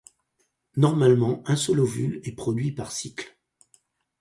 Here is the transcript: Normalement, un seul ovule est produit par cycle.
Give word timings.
Normalement, 0.77 1.43
un 1.45 1.55
seul 1.55 1.79
ovule 1.79 2.21
est 2.23 2.31
produit 2.31 2.71
par 2.71 2.91
cycle. 2.91 3.37